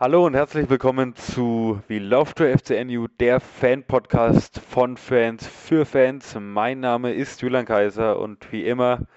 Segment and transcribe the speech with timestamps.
[0.00, 6.36] Hallo und herzlich willkommen zu We Love to FCNU, der Fan-Podcast von Fans für Fans.
[6.38, 9.08] Mein Name ist Julian Kaiser und wie immer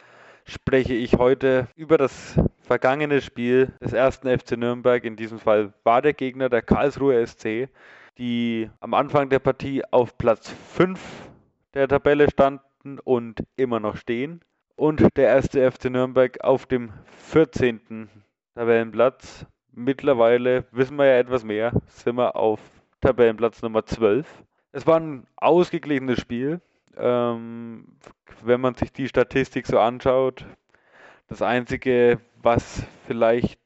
[0.44, 5.04] spreche ich heute über das vergangene Spiel des ersten FC Nürnberg.
[5.04, 7.70] In diesem Fall war der Gegner der Karlsruhe SC,
[8.18, 11.00] die am Anfang der Partie auf Platz 5
[11.76, 14.42] der Tabelle standen und immer noch stehen.
[14.76, 16.92] Und der erste FC Nürnberg auf dem
[17.30, 18.10] 14.
[18.56, 19.46] Tabellenplatz.
[19.74, 22.60] Mittlerweile wissen wir ja etwas mehr, sind wir auf
[23.00, 24.28] Tabellenplatz Nummer 12.
[24.74, 26.62] Es war ein ausgeglichenes Spiel.
[26.98, 27.88] Ähm,
[28.44, 30.46] wenn man sich die Statistik so anschaut,
[31.28, 33.60] das Einzige, was vielleicht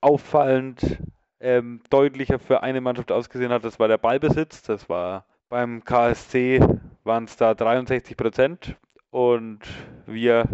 [0.00, 0.98] auffallend
[1.40, 4.62] ähm, deutlicher für eine Mannschaft ausgesehen hat, das war der Ballbesitz.
[4.62, 6.60] Das war beim KSC
[7.04, 8.76] waren es da 63 Prozent
[9.10, 9.60] und
[10.06, 10.48] wir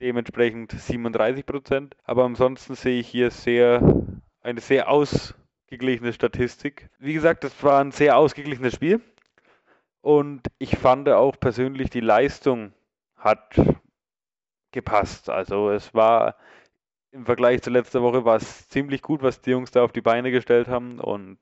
[0.00, 1.96] dementsprechend 37 Prozent.
[2.04, 3.80] Aber ansonsten sehe ich hier sehr
[4.42, 6.90] eine sehr ausgeglichene Statistik.
[6.98, 9.00] Wie gesagt, es war ein sehr ausgeglichenes Spiel.
[10.00, 12.72] Und ich fand auch persönlich, die Leistung
[13.16, 13.54] hat
[14.72, 15.30] gepasst.
[15.30, 16.36] Also es war
[17.12, 20.00] im Vergleich zu letzter Woche war es ziemlich gut, was die Jungs da auf die
[20.00, 20.98] Beine gestellt haben.
[20.98, 21.38] Und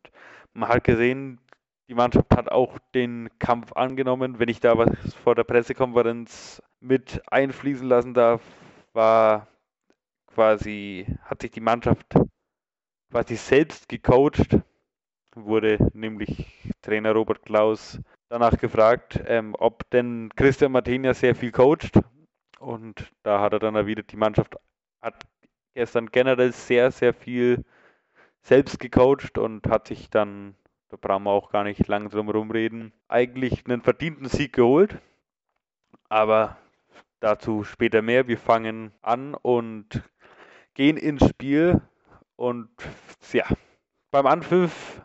[0.53, 1.41] man hat gesehen,
[1.89, 4.39] die Mannschaft hat auch den Kampf angenommen.
[4.39, 8.43] Wenn ich da was vor der Pressekonferenz mit einfließen lassen darf,
[8.93, 9.47] war
[10.27, 12.15] quasi, hat sich die Mannschaft
[13.11, 14.59] quasi selbst gecoacht.
[15.35, 22.01] Wurde nämlich Trainer Robert Klaus danach gefragt, ähm, ob denn Christian Martinia sehr viel coacht.
[22.59, 24.57] Und da hat er dann erwidert, die Mannschaft
[25.01, 25.27] hat
[25.75, 27.65] gestern generell sehr, sehr viel
[28.43, 30.55] selbst gecoacht und hat sich dann,
[30.89, 34.99] da brauchen wir auch gar nicht lang drum rumreden, eigentlich einen verdienten Sieg geholt.
[36.09, 36.57] Aber
[37.21, 38.27] dazu später mehr.
[38.27, 40.03] Wir fangen an und
[40.75, 41.81] gehen ins Spiel.
[42.41, 42.71] Und
[43.35, 43.45] ja,
[44.11, 45.03] beim Anpfiff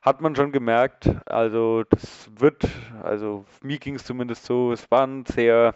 [0.00, 2.66] hat man schon gemerkt, also das wird,
[3.02, 5.74] also mir ging es zumindest so, es war ein sehr,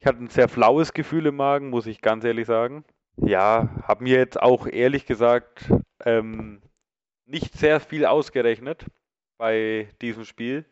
[0.00, 2.84] ich hatte ein sehr flaues Gefühl im Magen, muss ich ganz ehrlich sagen.
[3.14, 5.72] Ja, habe mir jetzt auch ehrlich gesagt
[6.04, 6.62] ähm,
[7.24, 8.86] nicht sehr viel ausgerechnet
[9.38, 10.64] bei diesem Spiel.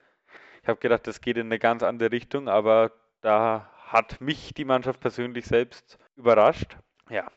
[0.60, 2.90] Ich habe gedacht, das geht in eine ganz andere Richtung, aber
[3.20, 6.76] da hat mich die Mannschaft persönlich selbst überrascht.
[7.08, 7.30] Ja,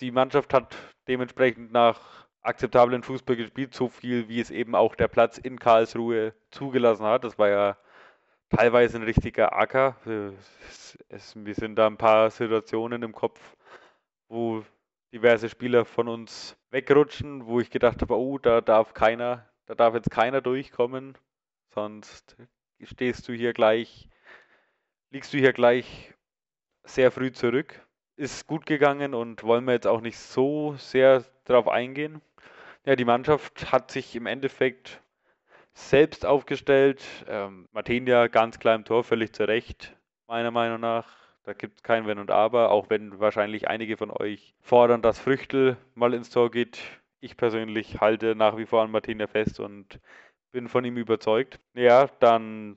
[0.00, 0.76] die Mannschaft hat
[1.08, 6.34] dementsprechend nach akzeptablen Fußball gespielt, so viel wie es eben auch der Platz in Karlsruhe
[6.50, 7.24] zugelassen hat.
[7.24, 7.76] Das war ja
[8.50, 9.96] teilweise ein richtiger Acker.
[10.68, 13.56] Es, es, mir sind da ein paar Situationen im Kopf,
[14.28, 14.62] wo
[15.12, 19.94] diverse Spieler von uns wegrutschen, wo ich gedacht habe, oh, da darf keiner, da darf
[19.94, 21.16] jetzt keiner durchkommen,
[21.72, 22.36] sonst
[22.82, 24.08] stehst du hier gleich,
[25.10, 26.12] liegst du hier gleich
[26.82, 27.80] sehr früh zurück.
[28.16, 32.20] Ist gut gegangen und wollen wir jetzt auch nicht so sehr darauf eingehen.
[32.84, 35.00] Ja, die Mannschaft hat sich im Endeffekt
[35.72, 37.02] selbst aufgestellt.
[37.26, 39.96] Ähm, Martinia ganz klar im Tor, völlig zu Recht,
[40.28, 41.08] meiner Meinung nach.
[41.42, 45.18] Da gibt es kein Wenn und Aber, auch wenn wahrscheinlich einige von euch fordern, dass
[45.18, 46.78] Früchtel mal ins Tor geht.
[47.20, 49.98] Ich persönlich halte nach wie vor an Martinia fest und
[50.52, 51.58] bin von ihm überzeugt.
[51.74, 52.76] Ja, dann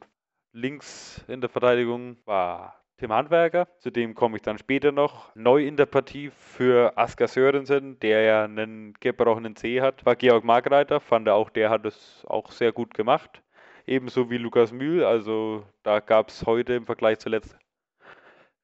[0.51, 5.35] links in der Verteidigung war Tim Handwerker, zu dem komme ich dann später noch.
[5.35, 10.44] Neu in der Partie für Asker Sörensen, der ja einen gebrochenen C hat, war Georg
[10.44, 11.00] Markreiter.
[11.00, 13.44] Fand er auch, der hat es auch sehr gut gemacht.
[13.85, 15.03] Ebenso wie Lukas Mühl.
[15.03, 17.56] Also da gab es heute im Vergleich zuletzt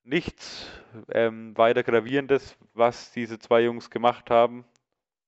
[0.04, 0.68] nichts
[1.12, 4.66] ähm, weiter Gravierendes, was diese zwei Jungs gemacht haben.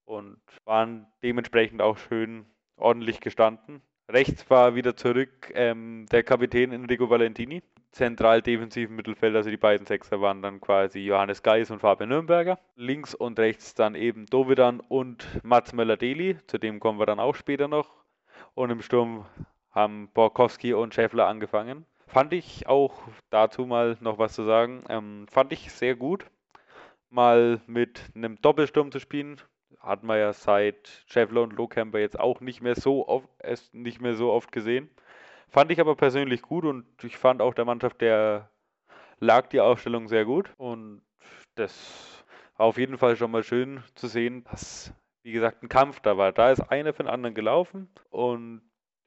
[0.06, 3.84] Und waren dementsprechend auch schön ordentlich gestanden.
[4.08, 7.64] Rechts war wieder zurück ähm, der Kapitän Enrico Valentini
[7.96, 12.60] zentral defensiven Mittelfeld, also die beiden Sechser waren dann quasi Johannes Geis und Fabian Nürnberger.
[12.76, 17.36] Links und rechts dann eben Dovidan und Mats Möller-Deli, zu dem kommen wir dann auch
[17.36, 17.90] später noch.
[18.54, 19.26] Und im Sturm
[19.72, 21.86] haben Borkowski und Schäffler angefangen.
[22.06, 24.84] Fand ich auch dazu mal noch was zu sagen.
[24.90, 26.26] Ähm, fand ich sehr gut,
[27.10, 29.42] mal mit einem Doppelsturm zu spielen.
[29.80, 33.28] Hat man ja seit Schäffler und Lohkemper jetzt auch nicht mehr so oft,
[33.74, 34.90] nicht mehr so oft gesehen.
[35.48, 38.50] Fand ich aber persönlich gut und ich fand auch der Mannschaft, der
[39.20, 40.52] lag die Aufstellung sehr gut.
[40.58, 41.02] Und
[41.56, 42.24] das
[42.58, 44.94] war auf jeden Fall schon mal schön zu sehen, dass,
[45.24, 46.32] wie gesagt, ein Kampf da war.
[46.32, 48.62] Da ist einer für den anderen gelaufen und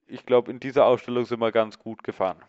[0.07, 2.43] ich glaube, in dieser Aufstellung sind wir ganz gut gefahren.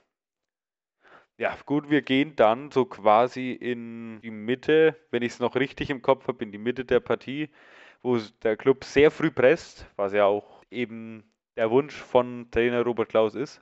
[1.38, 5.90] Ja, gut, wir gehen dann so quasi in die Mitte, wenn ich es noch richtig
[5.90, 7.50] im Kopf habe, in die Mitte der Partie,
[8.02, 11.24] wo der Club sehr früh presst, was ja auch eben
[11.58, 13.62] der Wunsch von Trainer Robert Klaus ist.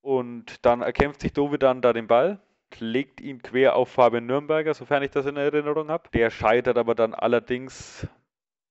[0.00, 2.40] Und dann erkämpft sich Dovidan da den Ball,
[2.78, 6.08] legt ihn quer auf Fabian Nürnberger, sofern ich das in Erinnerung habe.
[6.12, 8.06] Der scheitert aber dann allerdings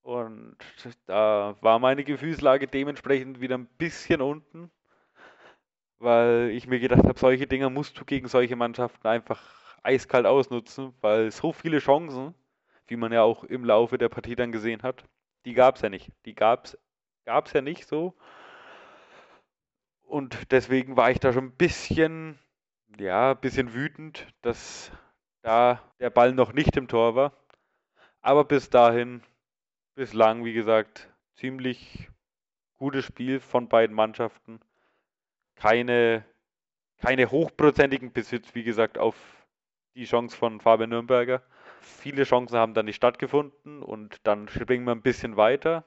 [0.08, 0.58] Und
[1.08, 4.72] da war meine Gefühlslage dementsprechend wieder ein bisschen unten,
[6.00, 9.42] weil ich mir gedacht habe, solche Dinger musst du gegen solche Mannschaften einfach
[9.84, 12.34] eiskalt ausnutzen, weil so viele Chancen,
[12.88, 15.04] wie man ja auch im Laufe der Partie dann gesehen hat,
[15.46, 16.12] die gab es ja nicht.
[16.26, 18.14] Die gab es ja nicht so.
[20.04, 22.40] Und deswegen war ich da schon ein bisschen,
[22.98, 24.92] ja, ein bisschen wütend, dass
[25.42, 27.34] da der Ball noch nicht im Tor war.
[28.22, 29.22] Aber bis dahin,
[29.96, 32.10] bislang, wie gesagt, ziemlich
[32.78, 34.60] gutes Spiel von beiden Mannschaften.
[35.56, 36.24] Keine,
[37.00, 39.16] keine hochprozentigen Besitz, wie gesagt, auf
[39.96, 41.42] die Chance von Fabian Nürnberger.
[41.82, 45.84] Viele Chancen haben dann nicht stattgefunden und dann springen wir ein bisschen weiter.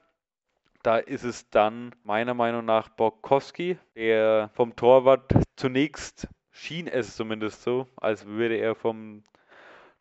[0.83, 7.63] Da ist es dann meiner Meinung nach Borkowski, der vom Torwart zunächst schien es zumindest
[7.63, 9.23] so, als würde er vom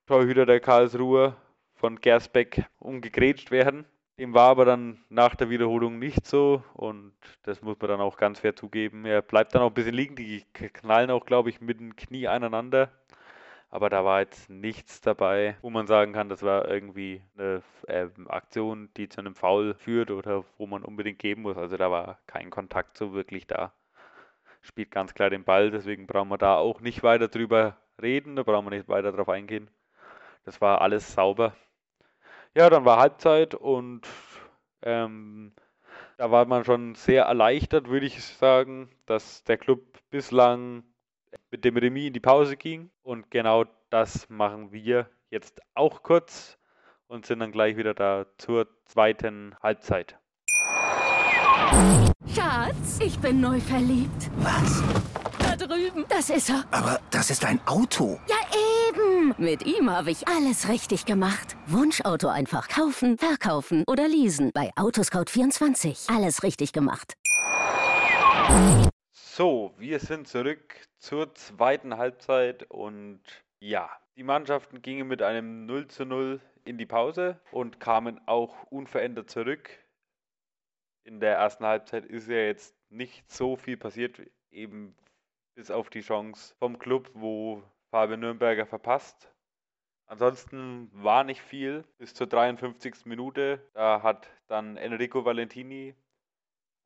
[0.06, 1.36] Torhüter der Karlsruhe
[1.74, 3.86] von Gersbeck umgegrätscht werden.
[4.18, 8.18] Dem war aber dann nach der Wiederholung nicht so und das muss man dann auch
[8.18, 9.06] ganz fair zugeben.
[9.06, 12.28] Er bleibt dann auch ein bisschen liegen, die knallen auch, glaube ich, mit dem Knie
[12.28, 12.90] aneinander.
[13.70, 18.08] Aber da war jetzt nichts dabei, wo man sagen kann, das war irgendwie eine äh,
[18.28, 21.56] Aktion, die zu einem Foul führt oder wo man unbedingt geben muss.
[21.56, 23.72] Also da war kein Kontakt so wirklich da.
[24.60, 28.42] Spielt ganz klar den Ball, deswegen brauchen wir da auch nicht weiter drüber reden, da
[28.42, 29.70] brauchen wir nicht weiter drauf eingehen.
[30.44, 31.54] Das war alles sauber.
[32.54, 34.06] Ja, dann war Halbzeit und
[34.82, 35.52] ähm,
[36.16, 39.80] da war man schon sehr erleichtert, würde ich sagen, dass der Club
[40.10, 40.82] bislang
[41.50, 42.90] mit dem Remis in die Pause ging.
[43.02, 46.58] Und genau das machen wir jetzt auch kurz
[47.06, 50.16] und sind dann gleich wieder da zur zweiten Halbzeit.
[52.34, 54.30] Schatz, ich bin neu verliebt.
[54.38, 54.82] Was?
[55.38, 56.04] Da drüben.
[56.08, 56.64] Das ist er.
[56.70, 58.18] Aber das ist ein Auto.
[58.28, 58.36] Ja,
[58.88, 59.34] eben.
[59.38, 61.56] Mit ihm habe ich alles richtig gemacht.
[61.66, 64.50] Wunschauto einfach kaufen, verkaufen oder leasen.
[64.54, 66.14] Bei Autoscout24.
[66.14, 67.14] Alles richtig gemacht.
[69.40, 73.22] So, wir sind zurück zur zweiten Halbzeit und
[73.58, 78.64] ja, die Mannschaften gingen mit einem 0 zu 0 in die Pause und kamen auch
[78.64, 79.70] unverändert zurück.
[81.04, 84.20] In der ersten Halbzeit ist ja jetzt nicht so viel passiert,
[84.50, 84.94] eben
[85.54, 89.32] bis auf die Chance vom Club, wo Fabian Nürnberger verpasst.
[90.04, 93.06] Ansonsten war nicht viel bis zur 53.
[93.06, 93.66] Minute.
[93.72, 95.94] Da hat dann Enrico Valentini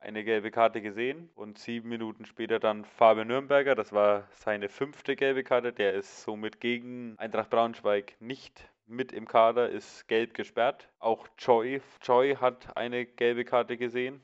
[0.05, 3.75] eine gelbe Karte gesehen und sieben Minuten später dann Fabian Nürnberger.
[3.75, 5.73] Das war seine fünfte gelbe Karte.
[5.73, 10.91] Der ist somit gegen Eintracht Braunschweig nicht mit im Kader, ist gelb gesperrt.
[10.99, 14.21] Auch Joy, Joy hat eine gelbe Karte gesehen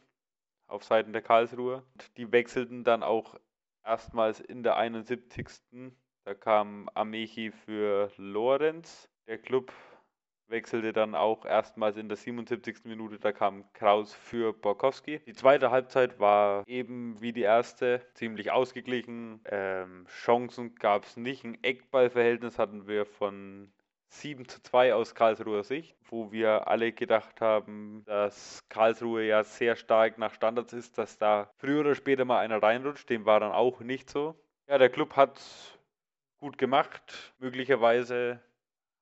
[0.66, 1.82] auf Seiten der Karlsruhe.
[2.18, 3.40] Die wechselten dann auch
[3.82, 5.46] erstmals in der 71.
[6.24, 9.08] Da kam Amechi für Lorenz.
[9.26, 9.72] Der Club
[10.50, 12.84] wechselte dann auch erstmals in der 77.
[12.84, 15.20] Minute, da kam Kraus für Borkowski.
[15.26, 19.40] Die zweite Halbzeit war eben wie die erste ziemlich ausgeglichen.
[19.46, 21.44] Ähm, Chancen gab es nicht.
[21.44, 23.72] Ein Eckballverhältnis hatten wir von
[24.08, 29.76] 7 zu 2 aus Karlsruher Sicht, wo wir alle gedacht haben, dass Karlsruhe ja sehr
[29.76, 33.08] stark nach Standards ist, dass da früher oder später mal einer reinrutscht.
[33.08, 34.34] Dem war dann auch nicht so.
[34.68, 35.40] Ja, der Club hat
[36.38, 37.34] gut gemacht.
[37.38, 38.40] Möglicherweise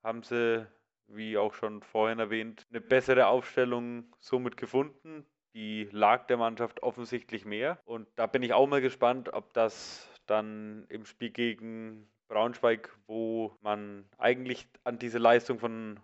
[0.03, 0.67] haben sie
[1.09, 5.27] wie auch schon vorhin erwähnt, eine bessere Aufstellung somit gefunden.
[5.55, 7.81] Die lag der Mannschaft offensichtlich mehr.
[7.85, 13.57] Und da bin ich auch mal gespannt, ob das dann im Spiel gegen Braunschweig, wo
[13.63, 16.01] man eigentlich an diese Leistung von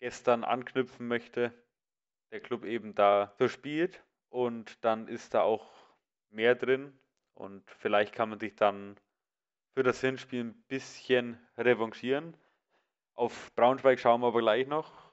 [0.00, 1.54] gestern anknüpfen möchte,
[2.32, 4.04] der Club eben da so spielt.
[4.28, 5.70] Und dann ist da auch
[6.30, 6.98] mehr drin.
[7.34, 8.96] Und vielleicht kann man sich dann
[9.74, 12.36] für das Hinspiel ein bisschen revanchieren.
[13.14, 15.12] Auf Braunschweig schauen wir aber gleich noch.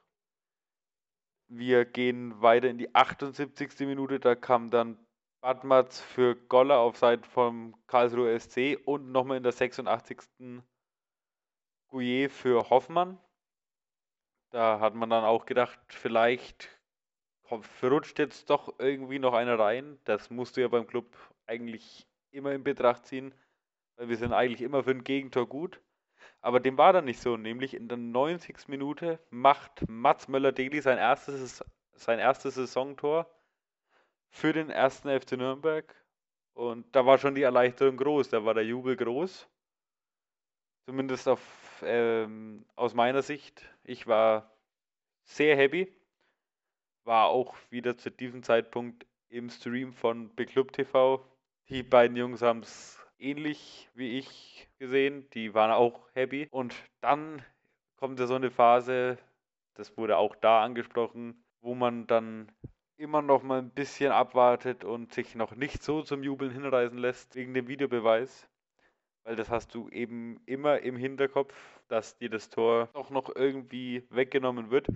[1.48, 3.79] Wir gehen weiter in die 78.
[3.79, 4.20] Minute.
[4.20, 4.98] Da kam dann
[5.41, 10.22] Badmatz für Goller auf Seite vom Karlsruhe SC und nochmal in der 86.
[11.88, 13.20] Gouillet für Hoffmann.
[14.51, 16.70] Da hat man dann auch gedacht, vielleicht
[17.44, 20.00] verrutscht jetzt doch irgendwie noch einer rein.
[20.03, 21.06] Das musst du ja beim Club
[21.48, 23.34] eigentlich immer in Betracht ziehen,
[23.98, 25.82] weil wir sind eigentlich immer für ein Gegentor gut.
[26.41, 27.38] Aber dem war dann nicht so.
[27.38, 28.67] Nämlich in der 90.
[28.67, 33.29] Minute macht Mats Möller-Degli sein erstes, sein erstes Saisontor
[34.29, 35.93] für den ersten FC Nürnberg.
[36.53, 39.48] Und da war schon die Erleichterung groß, da war der Jubel groß.
[40.86, 41.41] Zumindest auf,
[41.84, 43.63] ähm, aus meiner Sicht.
[43.84, 44.51] Ich war
[45.24, 45.93] sehr happy.
[47.03, 51.24] War auch wieder zu diesem Zeitpunkt im Stream von Big Club TV.
[51.69, 55.29] Die beiden Jungs haben es ähnlich wie ich gesehen.
[55.33, 56.47] Die waren auch happy.
[56.51, 57.43] Und dann
[57.97, 59.17] kommt ja so eine Phase,
[59.75, 62.51] das wurde auch da angesprochen, wo man dann
[62.97, 67.35] immer noch mal ein bisschen abwartet und sich noch nicht so zum Jubeln hinreißen lässt
[67.35, 68.47] wegen dem Videobeweis.
[69.23, 71.53] Weil das hast du eben immer im Hinterkopf,
[71.88, 74.88] dass dir das Tor doch noch irgendwie weggenommen wird.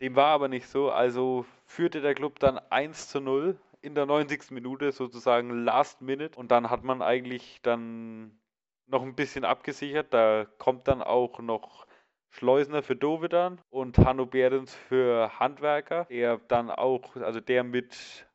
[0.00, 4.06] Dem war aber nicht so, also führte der Club dann 1 zu 0 in der
[4.06, 4.50] 90.
[4.52, 6.38] Minute, sozusagen Last Minute.
[6.38, 8.40] Und dann hat man eigentlich dann
[8.86, 10.14] noch ein bisschen abgesichert.
[10.14, 11.86] Da kommt dann auch noch
[12.30, 18.26] Schleusner für Dovedan und Hanno Behrens für Handwerker, der dann auch, also der mit,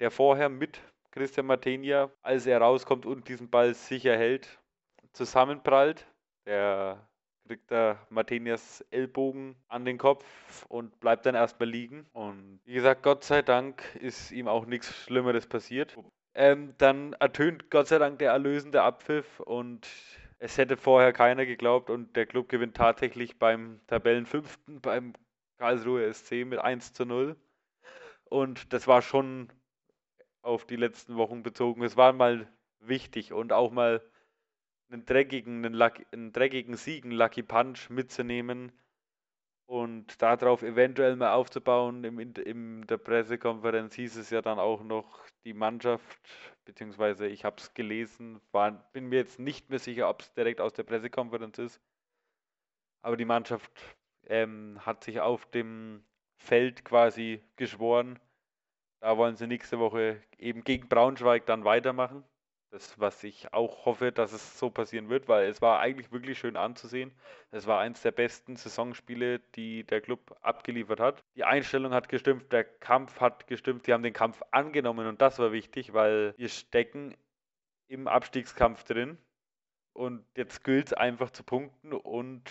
[0.00, 0.80] der vorher mit
[1.10, 4.58] Christian Martenia, als er rauskommt und diesen Ball sicher hält,
[5.12, 6.06] zusammenprallt.
[6.46, 7.06] Der
[7.46, 10.24] kriegt da Martenias Ellbogen an den Kopf
[10.68, 12.06] und bleibt dann erstmal liegen.
[12.12, 15.96] Und wie gesagt, Gott sei Dank ist ihm auch nichts Schlimmeres passiert.
[16.34, 19.86] Ähm, dann ertönt Gott sei Dank der erlösende Abpfiff und
[20.38, 25.12] es hätte vorher keiner geglaubt und der Club gewinnt tatsächlich beim Tabellenfünften, beim
[25.58, 27.36] Karlsruhe SC mit 1 zu 0.
[28.24, 29.52] Und das war schon
[30.40, 31.82] auf die letzten Wochen bezogen.
[31.84, 32.48] Es war mal
[32.80, 34.02] wichtig und auch mal
[34.92, 38.72] einen dreckigen, einen, Lucky, einen dreckigen Sieg, einen Lucky Punch mitzunehmen
[39.66, 42.04] und darauf eventuell mal aufzubauen.
[42.04, 46.20] Im, in der Pressekonferenz hieß es ja dann auch noch, die Mannschaft,
[46.64, 50.60] beziehungsweise ich habe es gelesen, war, bin mir jetzt nicht mehr sicher, ob es direkt
[50.60, 51.80] aus der Pressekonferenz ist,
[53.02, 53.72] aber die Mannschaft
[54.26, 56.04] ähm, hat sich auf dem
[56.36, 58.18] Feld quasi geschworen.
[59.00, 62.24] Da wollen sie nächste Woche eben gegen Braunschweig dann weitermachen.
[62.72, 66.38] Das, was ich auch hoffe, dass es so passieren wird, weil es war eigentlich wirklich
[66.38, 67.12] schön anzusehen.
[67.50, 71.22] Es war eins der besten Saisonspiele, die der Club abgeliefert hat.
[71.36, 75.38] Die Einstellung hat gestimmt, der Kampf hat gestimmt, sie haben den Kampf angenommen und das
[75.38, 77.14] war wichtig, weil wir stecken
[77.88, 79.18] im Abstiegskampf drin
[79.92, 82.50] und jetzt gilt es einfach zu punkten und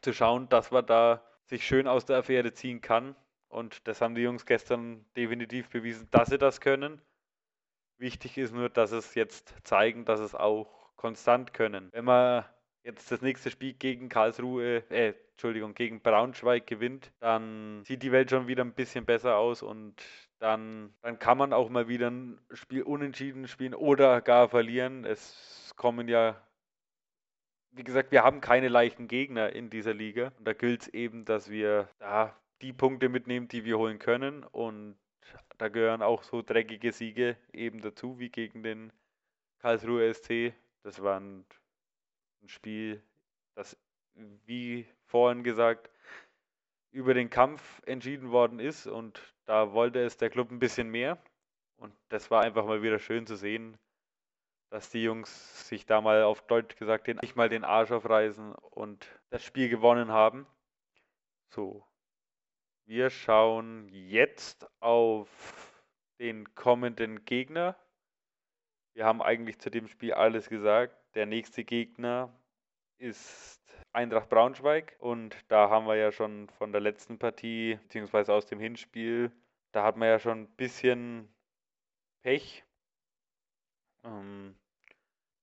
[0.00, 3.14] zu schauen, dass man da sich schön aus der Affäre ziehen kann.
[3.48, 7.02] Und das haben die Jungs gestern definitiv bewiesen, dass sie das können.
[8.00, 11.90] Wichtig ist nur, dass es jetzt zeigen, dass es auch konstant können.
[11.92, 12.46] Wenn man
[12.82, 18.30] jetzt das nächste Spiel gegen Karlsruhe, äh, Entschuldigung, gegen Braunschweig gewinnt, dann sieht die Welt
[18.30, 20.02] schon wieder ein bisschen besser aus und
[20.38, 25.04] dann, dann kann man auch mal wieder ein Spiel unentschieden spielen oder gar verlieren.
[25.04, 26.40] Es kommen ja,
[27.72, 30.32] wie gesagt, wir haben keine leichten Gegner in dieser Liga.
[30.38, 34.42] Und da gilt es eben, dass wir da die Punkte mitnehmen, die wir holen können
[34.44, 34.96] und
[35.58, 38.92] da gehören auch so dreckige Siege eben dazu, wie gegen den
[39.58, 40.54] Karlsruhe SC.
[40.82, 41.44] Das war ein,
[42.42, 43.02] ein Spiel,
[43.54, 43.76] das,
[44.14, 45.90] wie vorhin gesagt,
[46.92, 51.22] über den Kampf entschieden worden ist und da wollte es der Club ein bisschen mehr.
[51.76, 53.78] Und das war einfach mal wieder schön zu sehen,
[54.70, 58.54] dass die Jungs sich da mal auf Deutsch gesagt den, nicht mal den Arsch aufreißen
[58.54, 60.46] und das Spiel gewonnen haben.
[61.50, 61.84] So,
[62.90, 65.80] wir schauen jetzt auf
[66.18, 67.76] den kommenden Gegner.
[68.94, 70.96] Wir haben eigentlich zu dem Spiel alles gesagt.
[71.14, 72.36] Der nächste Gegner
[72.98, 78.46] ist Eintracht Braunschweig und da haben wir ja schon von der letzten Partie, beziehungsweise aus
[78.46, 79.30] dem Hinspiel,
[79.70, 81.32] da hat man ja schon ein bisschen
[82.24, 82.64] Pech.
[84.04, 84.56] Ähm,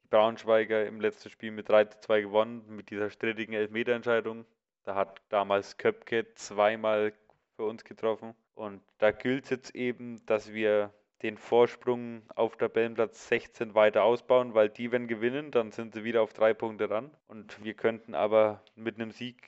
[0.03, 4.45] die Braunschweiger im letzten Spiel mit 3 zu 2 gewonnen, mit dieser strittigen Elfmeterentscheidung.
[4.83, 7.13] Da hat damals Köpke zweimal
[7.57, 8.33] für uns getroffen.
[8.55, 14.53] Und da gilt es jetzt eben, dass wir den Vorsprung auf Tabellenplatz 16 weiter ausbauen,
[14.53, 17.11] weil die, wenn gewinnen, dann sind sie wieder auf drei Punkte ran.
[17.27, 19.41] Und wir könnten aber mit einem Sieg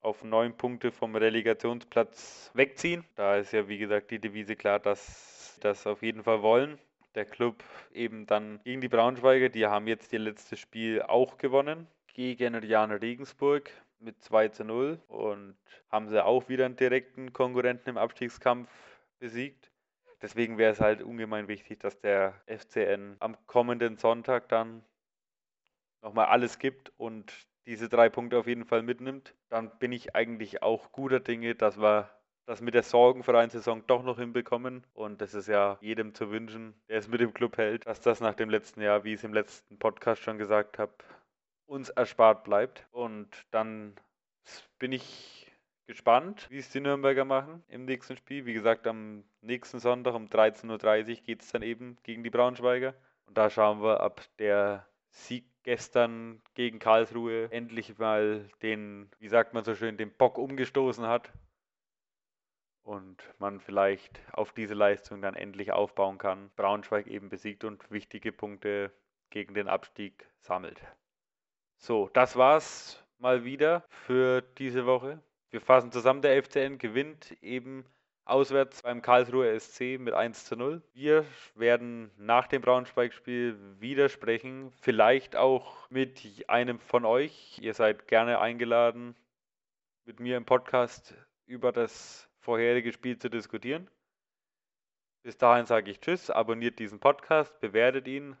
[0.00, 3.04] auf neun Punkte vom Relegationsplatz wegziehen.
[3.14, 6.78] Da ist ja, wie gesagt, die Devise klar, dass sie das auf jeden Fall wollen.
[7.14, 7.62] Der Club
[7.94, 12.90] eben dann gegen die Braunschweiger, die haben jetzt ihr letztes Spiel auch gewonnen gegen Jan
[12.90, 15.56] Regensburg mit 2 zu 0 und
[15.88, 18.68] haben sie auch wieder einen direkten Konkurrenten im Abstiegskampf
[19.18, 19.70] besiegt.
[20.22, 24.84] Deswegen wäre es halt ungemein wichtig, dass der FCN am kommenden Sonntag dann
[26.02, 27.32] nochmal alles gibt und
[27.66, 29.34] diese drei Punkte auf jeden Fall mitnimmt.
[29.48, 32.08] Dann bin ich eigentlich auch guter Dinge, dass wir
[32.46, 34.86] das mit der sorgenfreien Saison doch noch hinbekommen.
[34.94, 38.20] Und das ist ja jedem zu wünschen, der es mit dem Club hält, dass das
[38.20, 40.92] nach dem letzten Jahr, wie ich es im letzten Podcast schon gesagt habe,
[41.66, 42.86] uns erspart bleibt.
[42.92, 43.94] Und dann
[44.78, 45.52] bin ich
[45.86, 48.46] gespannt, wie es die Nürnberger machen im nächsten Spiel.
[48.46, 50.68] Wie gesagt, am nächsten Sonntag um 13.30
[51.18, 52.94] Uhr geht es dann eben gegen die Braunschweiger.
[53.26, 59.54] Und da schauen wir, ob der Sieg gestern gegen Karlsruhe endlich mal den, wie sagt
[59.54, 61.32] man so schön, den Bock umgestoßen hat.
[62.82, 66.50] Und man vielleicht auf diese Leistung dann endlich aufbauen kann.
[66.54, 68.92] Braunschweig eben besiegt und wichtige Punkte
[69.30, 70.80] gegen den Abstieg sammelt.
[71.78, 75.20] So, das war's mal wieder für diese Woche.
[75.50, 77.84] Wir fassen zusammen, der FCN gewinnt eben
[78.24, 80.82] auswärts beim Karlsruher SC mit 1 zu 0.
[80.92, 87.58] Wir werden nach dem Braunschweig-Spiel wieder sprechen, vielleicht auch mit einem von euch.
[87.60, 89.14] Ihr seid gerne eingeladen,
[90.04, 91.14] mit mir im Podcast
[91.46, 93.88] über das vorherige Spiel zu diskutieren.
[95.22, 98.36] Bis dahin sage ich Tschüss, abonniert diesen Podcast, bewertet ihn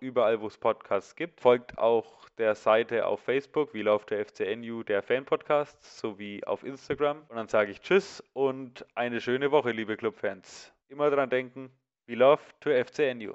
[0.00, 1.40] überall, wo es Podcasts gibt.
[1.40, 7.18] Folgt auch der Seite auf Facebook, wie läuft der FCNU, der Fan-Podcast, sowie auf Instagram.
[7.28, 10.72] Und dann sage ich Tschüss und eine schöne Woche, liebe Clubfans.
[10.88, 11.70] Immer dran denken,
[12.06, 13.34] wie läuft der FCNU.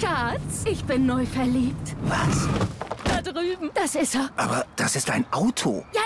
[0.00, 1.96] Schatz, ich bin neu verliebt.
[2.02, 2.48] Was?
[3.04, 3.70] Da drüben.
[3.74, 4.30] Das ist er.
[4.36, 5.84] Aber das ist ein Auto.
[5.92, 6.05] Ja,